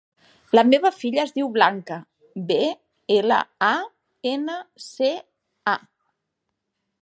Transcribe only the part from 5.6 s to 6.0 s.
a.